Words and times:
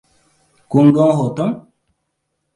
Kun 0.69 0.87
ga 0.95 1.05
hoton? 1.21 1.53